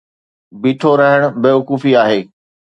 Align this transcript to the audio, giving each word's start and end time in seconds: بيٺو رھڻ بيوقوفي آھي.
بيٺو 0.61 0.91
رھڻ 1.01 1.19
بيوقوفي 1.41 1.91
آھي. 2.03 2.19